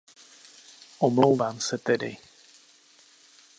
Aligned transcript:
Omlouvám 0.99 1.61
se 1.61 1.77
tedy. 1.77 2.17